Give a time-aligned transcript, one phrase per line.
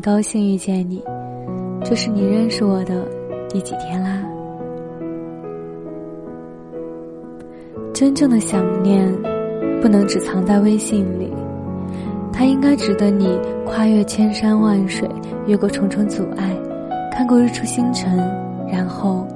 [0.00, 1.02] 高兴遇见你，
[1.84, 3.06] 这是你认识我的
[3.50, 4.18] 第几天啦？
[7.92, 9.06] 真正的想念，
[9.82, 11.30] 不能只藏在微信里，
[12.32, 15.06] 它应该值得你跨越千山万水，
[15.46, 16.50] 越过重重阻碍，
[17.12, 18.16] 看过日出星辰，
[18.72, 19.26] 然后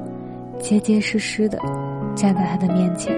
[0.58, 1.58] 结结实实的
[2.14, 3.14] 站在他的面前。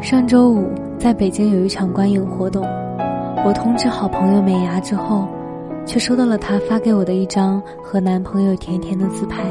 [0.00, 2.66] 上周五在北京有一场观影活动，
[3.44, 5.26] 我通知好朋友美牙之后，
[5.84, 9.42] 却收到了她发给我的一张和男朋友甜甜的自拍。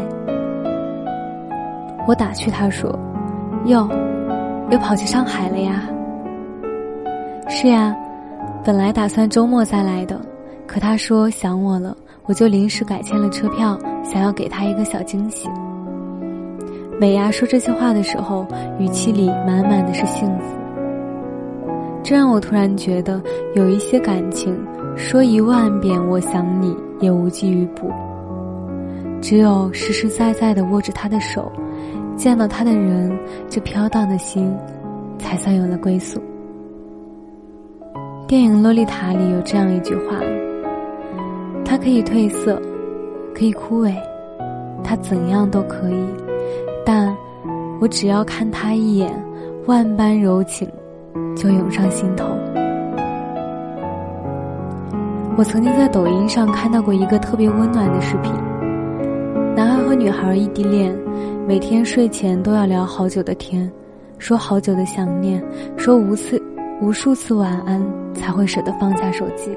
[2.07, 2.97] 我打趣她说
[3.67, 3.89] ：“哟，
[4.69, 5.89] 又跑去上海了呀
[7.49, 7.93] ？”“是呀，
[8.63, 10.19] 本来打算周末再来的，
[10.65, 15.49] 可她说想我了，我就临时改签了车票，想要给她一个小惊喜。”
[16.97, 18.45] 美牙说这些话的时候，
[18.79, 20.60] 语气里满满的是幸福。
[22.11, 23.23] 这让我突然觉得，
[23.55, 24.53] 有一些感情，
[24.97, 27.89] 说一万遍“我想你”也无济于补。
[29.21, 31.49] 只有实实在在的握着他的手，
[32.17, 34.53] 见到他的人，这飘荡的心，
[35.17, 36.21] 才算有了归宿。
[38.27, 40.19] 电影《洛丽塔》里有这样一句话
[41.63, 42.61] ：“它可以褪色，
[43.33, 43.95] 可以枯萎，
[44.83, 46.05] 它怎样都可以。”
[46.85, 47.15] 但，
[47.79, 49.09] 我只要看他一眼，
[49.65, 50.69] 万般柔情
[51.35, 52.25] 就涌上心头。
[55.37, 58.31] 我曾经在抖音上看到过一个特别温暖的视频，
[59.55, 60.95] 男孩和女孩异地恋，
[61.47, 63.71] 每天睡前都要聊好久的天，
[64.17, 65.43] 说好久的想念，
[65.77, 66.41] 说无次
[66.81, 67.81] 无数次晚安，
[68.13, 69.55] 才会舍得放下手机。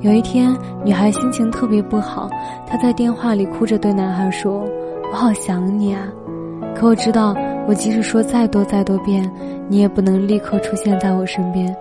[0.00, 2.28] 有一天，女孩心情特别不好，
[2.66, 4.64] 她在电话里哭着对男孩说。
[5.10, 6.08] 我好想你啊，
[6.74, 7.36] 可我知道，
[7.66, 9.30] 我即使说再多再多遍，
[9.68, 11.74] 你也不能立刻出现在我身边。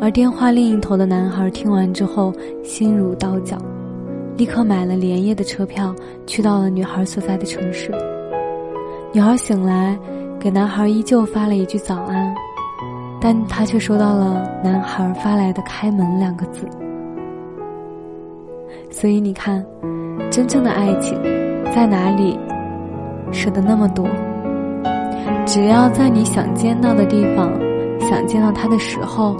[0.00, 2.32] 而电话另一头的男孩听完之后，
[2.64, 3.56] 心如刀绞，
[4.36, 5.94] 立刻买了连夜的车票，
[6.26, 7.92] 去到了女孩所在的城市。
[9.12, 9.96] 女孩醒来，
[10.40, 12.34] 给男孩依旧发了一句早安，
[13.20, 16.66] 但她却收到了男孩发来的“开门”两个字。
[18.90, 19.64] 所以你看，
[20.30, 21.16] 真正的爱情。
[21.74, 22.38] 在哪里，
[23.30, 24.06] 舍得那么多？
[25.46, 27.52] 只要在你想见到的地方，
[28.00, 29.36] 想见到他的时候，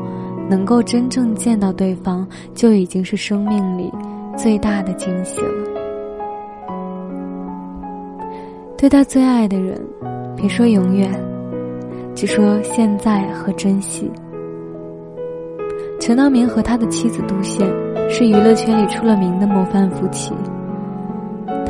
[0.48, 3.92] 能够真正见到对方，就已经是生命里
[4.36, 5.48] 最大的惊喜了。
[8.76, 9.80] 对待最爱的人，
[10.36, 11.08] 别说永远，
[12.14, 14.10] 只说现在和珍惜。
[16.00, 17.64] 陈道明和他的妻子杜宪
[18.10, 20.34] 是娱乐圈里出了名的模范夫妻。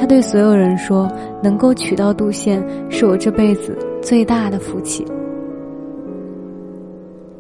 [0.03, 1.09] 他对所有人说
[1.41, 5.07] ：“能够娶到杜宪，是我这辈子最大的福气。”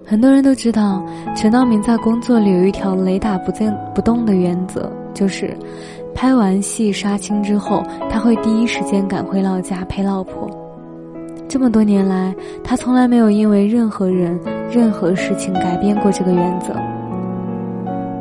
[0.07, 5.53] 很多人都知道，陈道明在工作里有一条雷打不见不动的原则，就是
[6.15, 10.49] 拍完戏杀青之后，他会第一时间赶回老家陪老婆。
[11.49, 14.39] 这么多年来，他从来没有因为任何人、
[14.71, 16.73] 任何事情改变过这个原则。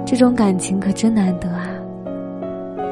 [0.03, 1.67] 这种感情可真难得啊！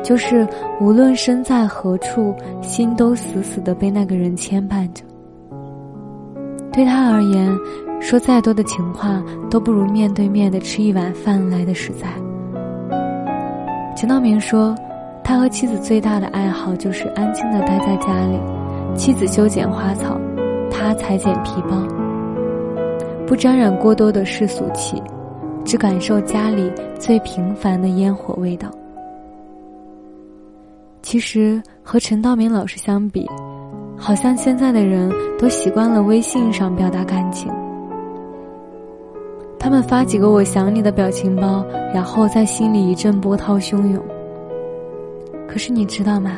[0.04, 0.48] 就是
[0.80, 5.04] 无论身在何处，心都死死的被那个人牵绊着。
[6.72, 7.52] 对他而言，
[8.00, 12.08] 说再多的情话都不如面对面的吃一碗饭来的实在。
[13.96, 14.74] 陈道明说，
[15.24, 18.40] 他和妻子最大的爱好就是安静的待在家里，
[18.96, 20.18] 妻子修剪花草，
[20.72, 21.76] 他裁剪皮包，
[23.28, 25.02] 不沾染过多的世俗气，
[25.66, 28.70] 只感受家里最平凡的烟火味道。
[31.10, 33.28] 其实和陈道明老师相比，
[33.98, 37.52] 好像现在的人都习惯了微信上表达感情。
[39.58, 41.66] 他们发几个“我想你”的表情包，
[41.96, 44.00] 然后在心里一阵波涛汹涌。
[45.48, 46.34] 可是你知道吗？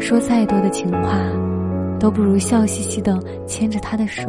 [0.00, 1.20] 说再多的情话，
[2.00, 3.16] 都不如笑嘻嘻的
[3.46, 4.28] 牵着他的手，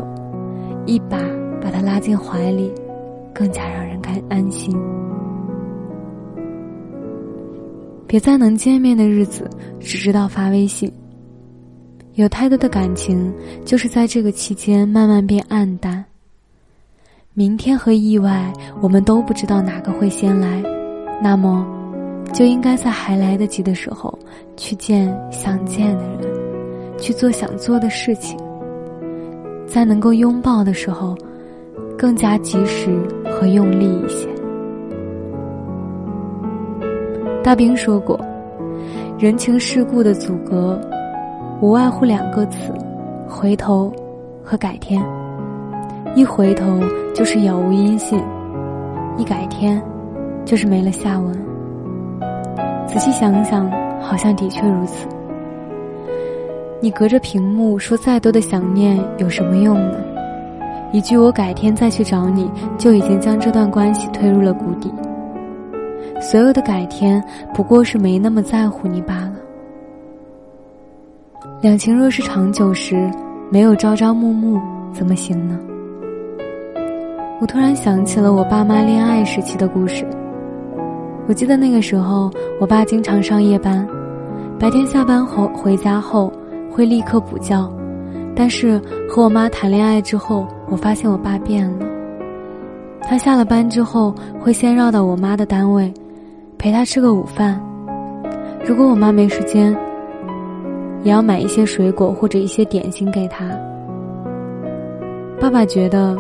[0.86, 1.18] 一把
[1.60, 2.72] 把他拉进怀里，
[3.34, 4.80] 更加让人感安心。
[8.08, 9.50] 别在能见面的日子
[9.80, 10.92] 只知道发微信。
[12.14, 13.34] 有太多的感情
[13.66, 16.04] 就是在这个期间慢慢变暗淡。
[17.34, 20.64] 明天和意外，我们都不知道哪个会先来，
[21.22, 21.68] 那么，
[22.34, 24.18] 就应该在还来得及的时候
[24.56, 28.38] 去见想见的人，去做想做的事情，
[29.68, 31.18] 在能够拥抱的时候，
[31.98, 34.30] 更加及时和用力一些。
[37.46, 38.20] 大兵说过
[39.20, 40.82] ：“人情世故的阻隔，
[41.62, 42.74] 无外乎两个词，
[43.28, 43.94] 回头
[44.44, 45.00] 和改天。
[46.16, 46.66] 一回头
[47.14, 48.20] 就是杳无音信，
[49.16, 49.80] 一改天，
[50.44, 51.32] 就是没了下文。
[52.88, 53.72] 仔细想想，
[54.02, 55.08] 好像的确如此。
[56.82, 60.00] 你隔着屏幕说再多的想念有什么用呢？
[60.92, 64.92] 一句“我改天再去找你”，就已经将这段关系推入了谷底。
[66.22, 67.24] 所有的改天，
[67.54, 69.34] 不过是没那么在乎你罢了。
[71.62, 73.10] 两情若是长久时，
[73.52, 74.60] 没有朝朝暮暮，
[74.94, 75.60] 怎么行呢？
[77.42, 80.06] 我突然想起了我爸妈恋爱时期的故事。
[81.28, 83.88] 我记得那个时候，我爸经常上夜班，
[84.58, 86.32] 白天下班后回家后
[86.72, 87.70] 会立刻补觉，
[88.36, 91.86] 但是和我妈谈恋爱之后，我发现我爸变了。
[93.02, 95.94] 他下了班之后会先绕到我妈的单位，
[96.58, 97.62] 陪她吃个午饭。
[98.66, 99.76] 如果我妈没时间，
[101.04, 103.46] 也要买一些水果或者一些点心给他。
[105.40, 106.18] 爸爸觉得，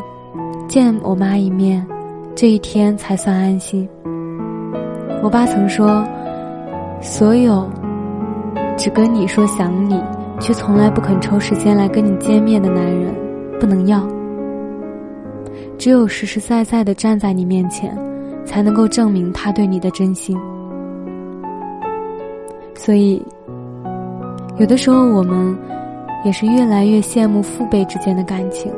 [0.67, 1.83] 见我妈一面，
[2.35, 3.89] 这一天才算安心。
[5.23, 6.05] 我爸曾说
[7.01, 7.67] ：“所有
[8.77, 9.99] 只跟你说想你，
[10.39, 13.11] 却从来不肯抽时间来跟你见面的男人，
[13.59, 14.07] 不能要。
[15.79, 17.97] 只有实实在在的站在你面前，
[18.45, 20.37] 才能够证明他对你的真心。”
[22.75, 23.21] 所以，
[24.57, 25.57] 有的时候我们
[26.23, 28.71] 也是越来越羡慕父辈之间的感情。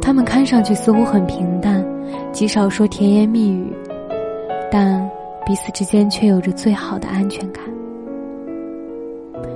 [0.00, 1.84] 他们看上去似乎很平淡，
[2.32, 3.72] 极少说甜言蜜语。
[4.70, 5.08] 但
[5.44, 7.62] 彼此之间却有着最好的安全感。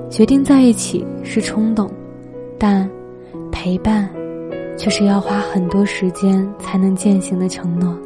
[0.09, 1.91] 决定在一起是冲动，
[2.59, 2.89] 但
[3.51, 4.09] 陪伴
[4.77, 7.97] 却是要花很多时间才能践行的承诺。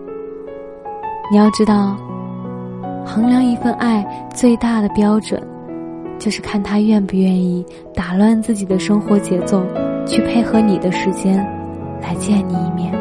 [1.30, 1.96] 你要知道，
[3.04, 4.04] 衡量一份爱
[4.34, 5.42] 最大的标准，
[6.18, 9.62] 就是看他愿不愿意打乱自己的生活节奏，
[10.06, 11.36] 去配合你的时间
[12.00, 12.92] 来见你一面。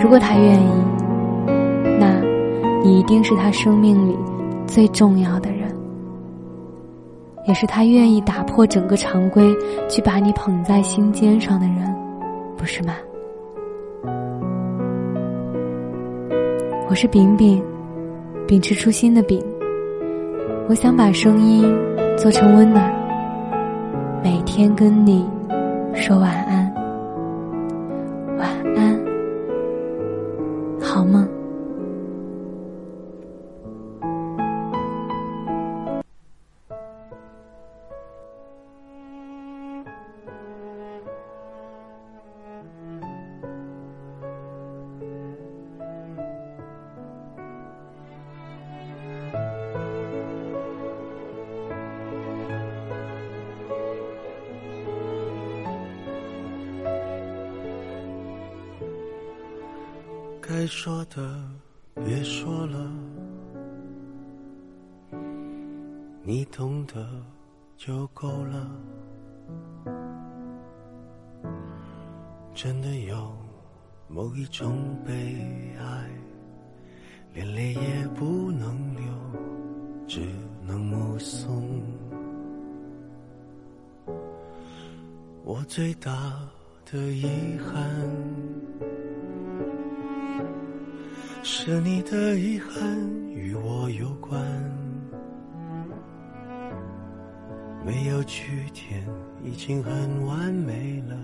[0.00, 0.70] 如果他愿意，
[1.98, 2.18] 那。
[2.80, 4.16] 你一定是他生命里
[4.64, 5.68] 最重要的人，
[7.46, 9.54] 也是他愿意打破整个常规
[9.88, 11.92] 去把你捧在心尖上的人，
[12.56, 12.94] 不是吗？
[16.90, 17.62] 我是饼饼，
[18.46, 19.44] 秉持初心的饼。
[20.70, 21.70] 我想把声音
[22.16, 22.90] 做成温暖，
[24.24, 25.28] 每天跟你
[25.94, 26.67] 说晚安，
[60.68, 61.42] 说的
[61.94, 62.92] 别说了，
[66.22, 67.08] 你懂得
[67.76, 68.70] 就够了。
[72.54, 73.34] 真的有
[74.08, 74.76] 某一种
[75.06, 75.12] 悲
[75.80, 76.10] 哀，
[77.32, 79.02] 连泪也不能流，
[80.06, 80.20] 只
[80.62, 81.82] 能目送。
[85.44, 86.38] 我最大
[86.84, 88.97] 的遗憾。
[91.50, 92.78] 是你的遗憾
[93.30, 94.38] 与我有关，
[97.86, 99.02] 没有句点
[99.42, 101.16] 已经很完美了，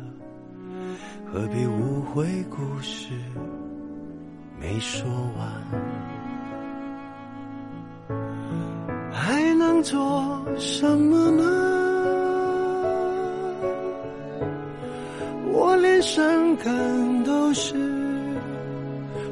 [1.31, 3.13] 何必误会故事
[4.59, 5.47] 没说完？
[9.13, 11.45] 还能做什么呢？
[15.53, 17.94] 我连伤感都是。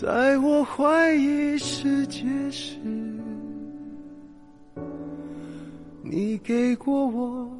[0.00, 2.78] 在我怀疑世界时，
[6.02, 7.59] 你给过我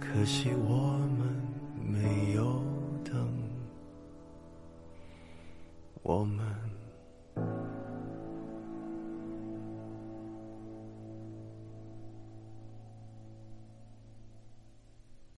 [0.00, 1.28] 可惜我们
[1.76, 2.62] 没有
[3.04, 3.28] 等，
[6.02, 6.67] 我们。